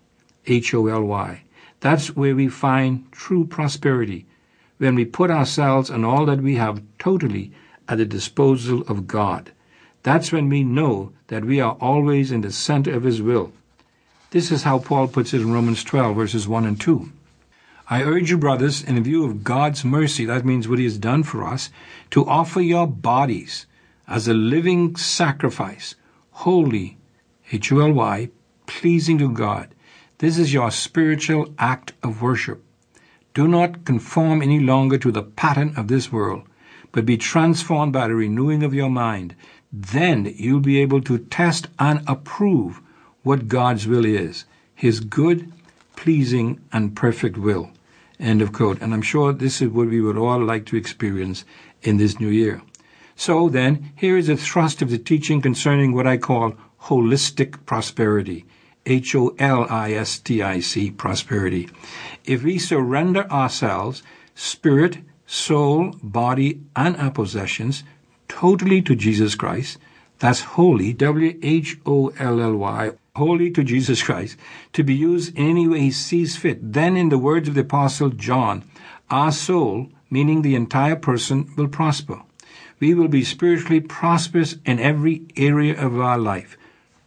H 0.47 0.73
O 0.73 0.87
L 0.87 1.03
Y. 1.03 1.44
That's 1.85 2.15
where 2.15 2.35
we 2.35 2.47
find 2.47 3.11
true 3.11 3.45
prosperity, 3.45 4.25
when 4.79 4.95
we 4.95 5.05
put 5.05 5.29
ourselves 5.29 5.91
and 5.91 6.03
all 6.03 6.25
that 6.25 6.41
we 6.41 6.55
have 6.55 6.81
totally 6.97 7.51
at 7.87 7.99
the 7.99 8.05
disposal 8.05 8.81
of 8.87 9.05
God. 9.05 9.51
That's 10.01 10.31
when 10.31 10.49
we 10.49 10.63
know 10.63 11.13
that 11.27 11.45
we 11.45 11.61
are 11.61 11.77
always 11.79 12.31
in 12.31 12.41
the 12.41 12.51
center 12.51 12.91
of 12.95 13.03
His 13.03 13.21
will. 13.21 13.53
This 14.31 14.51
is 14.51 14.63
how 14.63 14.79
Paul 14.79 15.07
puts 15.07 15.31
it 15.35 15.41
in 15.41 15.53
Romans 15.53 15.83
12, 15.83 16.15
verses 16.15 16.47
1 16.47 16.65
and 16.65 16.81
2. 16.81 17.11
I 17.87 18.01
urge 18.01 18.31
you, 18.31 18.39
brothers, 18.39 18.81
in 18.81 19.03
view 19.03 19.23
of 19.23 19.43
God's 19.43 19.85
mercy, 19.85 20.25
that 20.25 20.43
means 20.43 20.67
what 20.67 20.79
He 20.79 20.85
has 20.85 20.97
done 20.97 21.21
for 21.21 21.43
us, 21.43 21.69
to 22.09 22.25
offer 22.25 22.61
your 22.61 22.87
bodies 22.87 23.67
as 24.07 24.27
a 24.27 24.33
living 24.33 24.95
sacrifice, 24.95 25.93
holy, 26.31 26.97
H 27.51 27.71
O 27.71 27.79
L 27.79 27.91
Y, 27.91 28.31
pleasing 28.65 29.19
to 29.19 29.31
God. 29.31 29.74
This 30.19 30.37
is 30.37 30.53
your 30.53 30.71
spiritual 30.71 31.53
act 31.59 31.91
of 32.01 32.21
worship. 32.21 32.63
Do 33.33 33.49
not 33.49 33.83
conform 33.83 34.41
any 34.41 34.61
longer 34.61 34.97
to 34.99 35.11
the 35.11 35.23
pattern 35.23 35.73
of 35.75 35.89
this 35.89 36.09
world, 36.09 36.43
but 36.93 37.05
be 37.05 37.17
transformed 37.17 37.91
by 37.91 38.07
the 38.07 38.15
renewing 38.15 38.63
of 38.63 38.73
your 38.73 38.89
mind. 38.89 39.35
Then 39.73 40.33
you'll 40.37 40.61
be 40.61 40.79
able 40.79 41.01
to 41.01 41.17
test 41.17 41.67
and 41.77 42.01
approve 42.07 42.79
what 43.23 43.49
God's 43.49 43.87
will 43.87 44.05
is, 44.05 44.45
His 44.73 45.01
good, 45.01 45.51
pleasing, 45.97 46.61
and 46.71 46.95
perfect 46.95 47.37
will. 47.37 47.71
End 48.17 48.41
of 48.41 48.53
quote. 48.53 48.81
And 48.81 48.93
I'm 48.93 49.01
sure 49.01 49.33
this 49.33 49.61
is 49.61 49.67
what 49.67 49.89
we 49.89 49.99
would 49.99 50.17
all 50.17 50.41
like 50.41 50.65
to 50.67 50.77
experience 50.77 51.43
in 51.81 51.97
this 51.97 52.21
new 52.21 52.29
year. 52.29 52.61
So 53.17 53.49
then, 53.49 53.91
here 53.97 54.15
is 54.15 54.29
a 54.29 54.37
thrust 54.37 54.81
of 54.81 54.89
the 54.89 54.97
teaching 54.97 55.41
concerning 55.41 55.91
what 55.93 56.07
I 56.07 56.15
call 56.15 56.53
holistic 56.83 57.65
prosperity. 57.65 58.45
H 58.85 59.15
O 59.15 59.35
L 59.39 59.65
I 59.69 59.93
S 59.93 60.19
T 60.19 60.41
I 60.41 60.59
C, 60.59 60.91
prosperity. 60.91 61.69
If 62.23 62.43
we 62.43 62.59
surrender 62.59 63.29
ourselves, 63.31 64.03
spirit, 64.35 64.99
soul, 65.25 65.95
body, 66.03 66.61
and 66.75 66.95
our 66.97 67.11
possessions, 67.11 67.83
totally 68.27 68.81
to 68.83 68.95
Jesus 68.95 69.35
Christ, 69.35 69.77
that's 70.19 70.41
holy, 70.41 70.93
W 70.93 71.37
H 71.41 71.77
O 71.85 72.13
L 72.19 72.39
L 72.41 72.55
Y, 72.55 72.91
holy 73.15 73.51
to 73.51 73.63
Jesus 73.63 74.03
Christ, 74.03 74.37
to 74.73 74.83
be 74.83 74.93
used 74.93 75.35
in 75.37 75.49
any 75.49 75.67
way 75.67 75.79
He 75.79 75.91
sees 75.91 76.35
fit, 76.35 76.73
then, 76.73 76.95
in 76.95 77.09
the 77.09 77.17
words 77.17 77.47
of 77.47 77.55
the 77.55 77.61
Apostle 77.61 78.09
John, 78.09 78.63
our 79.09 79.31
soul, 79.31 79.89
meaning 80.09 80.41
the 80.41 80.55
entire 80.55 80.95
person, 80.95 81.51
will 81.57 81.67
prosper. 81.67 82.21
We 82.79 82.93
will 82.93 83.07
be 83.07 83.23
spiritually 83.23 83.81
prosperous 83.81 84.55
in 84.65 84.79
every 84.79 85.25
area 85.37 85.79
of 85.79 85.99
our 85.99 86.17
life, 86.17 86.57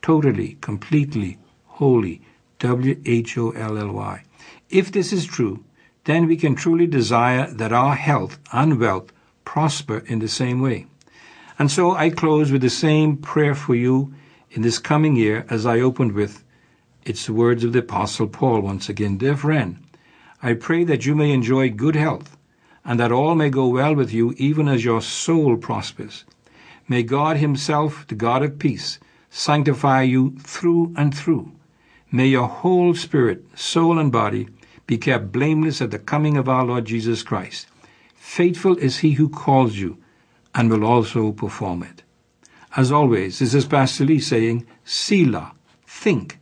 totally, 0.00 0.58
completely, 0.60 1.38
holy, 1.78 2.20
W 2.58 3.00
H 3.06 3.38
O 3.38 3.50
L 3.52 3.78
L 3.78 3.92
Y. 3.92 4.24
If 4.68 4.90
this 4.90 5.12
is 5.12 5.24
true, 5.24 5.62
then 6.04 6.26
we 6.26 6.36
can 6.36 6.56
truly 6.56 6.88
desire 6.88 7.46
that 7.52 7.72
our 7.72 7.94
health 7.94 8.38
and 8.52 8.80
wealth 8.80 9.12
prosper 9.44 9.98
in 10.06 10.18
the 10.18 10.28
same 10.28 10.60
way. 10.60 10.86
And 11.56 11.70
so 11.70 11.94
I 11.94 12.10
close 12.10 12.50
with 12.50 12.62
the 12.62 12.70
same 12.70 13.16
prayer 13.16 13.54
for 13.54 13.76
you 13.76 14.12
in 14.50 14.62
this 14.62 14.78
coming 14.78 15.14
year 15.14 15.46
as 15.48 15.66
I 15.66 15.78
opened 15.78 16.12
with. 16.12 16.44
It's 17.04 17.26
the 17.26 17.32
words 17.32 17.62
of 17.62 17.72
the 17.72 17.78
Apostle 17.78 18.26
Paul 18.26 18.60
once 18.60 18.88
again. 18.88 19.16
Dear 19.16 19.36
friend, 19.36 19.78
I 20.42 20.54
pray 20.54 20.82
that 20.84 21.06
you 21.06 21.14
may 21.14 21.30
enjoy 21.30 21.70
good 21.70 21.94
health 21.94 22.36
and 22.84 22.98
that 22.98 23.12
all 23.12 23.36
may 23.36 23.50
go 23.50 23.68
well 23.68 23.94
with 23.94 24.12
you 24.12 24.34
even 24.36 24.66
as 24.66 24.84
your 24.84 25.00
soul 25.00 25.56
prospers. 25.56 26.24
May 26.88 27.04
God 27.04 27.36
Himself, 27.36 28.04
the 28.08 28.16
God 28.16 28.42
of 28.42 28.58
peace, 28.58 28.98
sanctify 29.30 30.02
you 30.02 30.36
through 30.40 30.92
and 30.96 31.16
through 31.16 31.52
May 32.10 32.26
your 32.28 32.48
whole 32.48 32.94
spirit, 32.94 33.44
soul, 33.54 33.98
and 33.98 34.10
body 34.10 34.48
be 34.86 34.96
kept 34.96 35.30
blameless 35.30 35.82
at 35.82 35.90
the 35.90 35.98
coming 35.98 36.36
of 36.38 36.48
our 36.48 36.64
Lord 36.64 36.86
Jesus 36.86 37.22
Christ. 37.22 37.66
Faithful 38.14 38.76
is 38.78 38.98
he 38.98 39.12
who 39.12 39.28
calls 39.28 39.76
you 39.76 39.98
and 40.54 40.70
will 40.70 40.84
also 40.84 41.32
perform 41.32 41.82
it. 41.82 42.02
As 42.76 42.90
always, 42.90 43.38
this 43.38 43.54
is 43.54 43.66
Pastor 43.66 44.04
Lee 44.04 44.18
saying, 44.18 44.66
Selah, 44.84 45.52
think, 45.86 46.38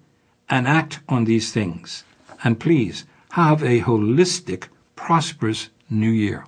and 0.49 0.69
act 0.69 1.01
on 1.09 1.25
these 1.25 1.53
things. 1.53 2.05
And 2.45 2.61
please 2.61 3.05
have 3.33 3.63
a 3.63 3.81
holistic, 3.81 4.69
prosperous 4.95 5.71
new 5.91 6.11
year. 6.11 6.45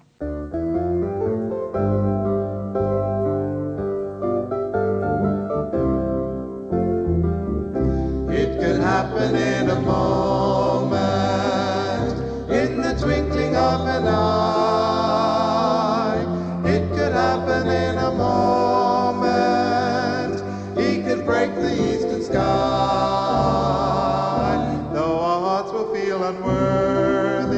Feel 26.19 26.29
unworthy, 26.29 27.57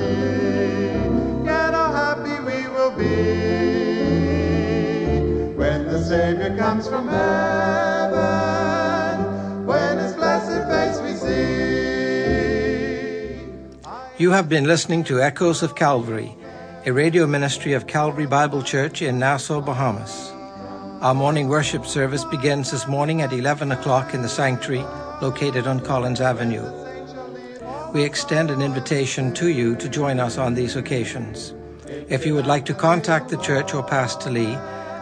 yet 1.45 1.73
how 1.73 1.93
happy 1.93 2.39
we 2.45 2.69
will 2.69 2.91
be 2.93 3.05
when 5.57 5.87
the 5.87 6.03
Savior 6.05 6.57
comes 6.57 6.89
from 6.89 7.09
heaven, 7.09 8.17
when 9.67 9.99
His 9.99 10.15
blessed 10.15 10.69
face 10.69 11.01
we 11.01 11.15
see. 11.15 11.41
You 14.19 14.31
have 14.33 14.49
been 14.49 14.65
listening 14.65 15.05
to 15.05 15.23
Echoes 15.23 15.63
of 15.63 15.75
Calvary, 15.75 16.37
a 16.87 16.93
radio 16.93 17.27
ministry 17.27 17.73
of 17.73 17.87
Calvary 17.87 18.27
Bible 18.27 18.63
Church 18.63 19.01
in 19.03 19.19
Nassau, 19.19 19.61
Bahamas. 19.63 20.33
Our 21.01 21.15
morning 21.15 21.49
worship 21.49 21.87
service 21.87 22.25
begins 22.27 22.71
this 22.71 22.87
morning 22.87 23.23
at 23.23 23.33
11 23.33 23.73
o'clock 23.73 24.13
in 24.13 24.21
the 24.21 24.29
sanctuary 24.29 24.85
located 25.23 25.67
on 25.67 25.81
Collins 25.81 26.21
Avenue 26.21 26.90
we 27.93 28.05
extend 28.05 28.51
an 28.51 28.63
invitation 28.63 29.33
to 29.35 29.49
you 29.49 29.77
to 29.77 29.89
join 29.89 30.21
us 30.21 30.39
on 30.39 30.55
these 30.55 30.77
occasions. 30.77 31.55
If 32.09 32.25
you 32.25 32.35
would 32.35 32.47
like 32.47 32.65
to 32.67 32.75
contact 32.75 33.29
the 33.29 33.37
church 33.39 33.75
or 33.75 33.83
Pastor 33.83 34.31
Lee, 34.31 34.55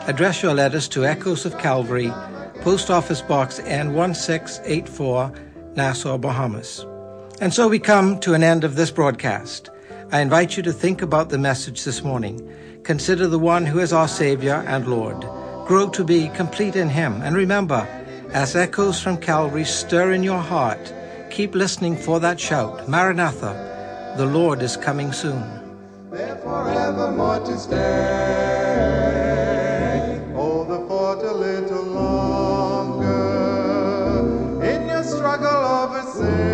address 0.06 0.42
your 0.42 0.54
letters 0.54 0.88
to 0.88 1.04
Echoes 1.04 1.44
of 1.44 1.58
Calvary, 1.58 2.10
Post 2.62 2.90
Office 2.90 3.22
Box 3.22 3.60
N1684, 3.60 5.76
Nassau, 5.76 6.18
Bahamas. 6.18 6.86
And 7.40 7.52
so 7.52 7.68
we 7.68 7.78
come 7.78 8.18
to 8.20 8.34
an 8.34 8.42
end 8.42 8.64
of 8.64 8.74
this 8.74 8.90
broadcast. 8.90 9.70
I 10.10 10.20
invite 10.20 10.56
you 10.56 10.62
to 10.62 10.72
think 10.72 11.02
about 11.02 11.28
the 11.28 11.38
message 11.38 11.84
this 11.84 12.02
morning. 12.02 12.50
Consider 12.84 13.26
the 13.26 13.38
one 13.38 13.66
who 13.66 13.80
is 13.80 13.92
our 13.92 14.08
Savior 14.08 14.64
and 14.66 14.88
Lord. 14.88 15.20
Grow 15.66 15.90
to 15.90 16.04
be 16.04 16.30
complete 16.30 16.74
in 16.74 16.88
Him. 16.88 17.20
And 17.20 17.36
remember, 17.36 17.86
as 18.32 18.56
echoes 18.56 19.00
from 19.00 19.18
Calvary 19.18 19.64
stir 19.64 20.12
in 20.12 20.22
your 20.22 20.40
heart, 20.40 20.92
Keep 21.30 21.54
listening 21.54 21.96
for 21.96 22.18
that 22.20 22.40
shout 22.40 22.88
Maranatha, 22.88 24.14
the 24.16 24.24
Lord 24.26 24.62
is 24.62 24.76
coming 24.76 25.12
soon. 25.12 25.44
There 26.10 26.36
forevermore 26.36 27.40
to 27.40 27.58
stay. 27.58 27.78
Hold 30.34 30.68
the 30.68 30.80
fort 30.88 31.22
a 31.22 31.32
little 31.32 31.84
longer 31.84 33.04
in 34.64 34.88
your 34.88 35.04
struggle 35.04 35.46
over 35.46 36.02
sin. 36.10 36.48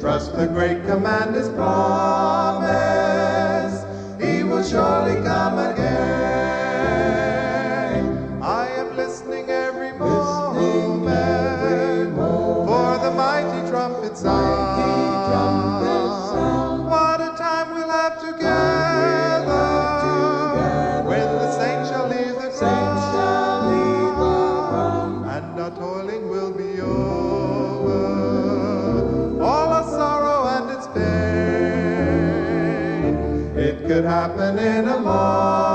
Trust 0.00 0.34
the 0.36 0.46
great 0.46 0.84
commander's 0.86 1.50
promise, 1.50 2.64
he 4.20 4.42
will 4.42 4.64
surely 4.64 5.22
come 5.22 5.58
again. 5.58 5.87
happening 34.36 34.86
along. 34.86 35.67